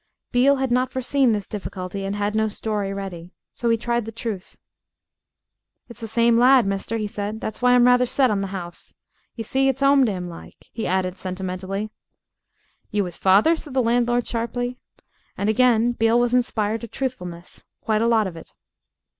Beale 0.31 0.55
had 0.55 0.71
not 0.71 0.91
foreseen 0.91 1.31
this 1.31 1.47
difficulty, 1.47 2.05
and 2.05 2.15
had 2.15 2.33
no 2.33 2.47
story 2.47 2.91
ready. 2.91 3.35
So 3.53 3.69
he 3.69 3.77
tried 3.77 4.05
the 4.05 4.11
truth. 4.11 4.57
"It's 5.89 5.99
the 5.99 6.07
same 6.07 6.37
lad, 6.37 6.65
mister," 6.65 6.97
he 6.97 7.05
said; 7.05 7.39
"that's 7.39 7.61
why 7.61 7.75
I'm 7.75 7.85
rather 7.85 8.07
set 8.07 8.31
on 8.31 8.41
the 8.41 8.47
'ouse. 8.47 8.95
You 9.35 9.43
see, 9.43 9.67
it's 9.67 9.83
'ome 9.83 10.07
to 10.07 10.11
'im 10.11 10.27
like," 10.27 10.71
he 10.71 10.87
added 10.87 11.19
sentimentally. 11.19 11.91
"You 12.89 13.05
'is 13.05 13.19
father?" 13.19 13.55
said 13.55 13.75
the 13.75 13.83
landlord 13.83 14.25
sharply. 14.25 14.79
And 15.37 15.49
again 15.49 15.91
Beale 15.91 16.19
was 16.19 16.33
inspired 16.33 16.81
to 16.81 16.87
truthfulness 16.87 17.63
quite 17.81 18.01
a 18.01 18.09
lot 18.09 18.25
of 18.25 18.35
it. 18.35 18.53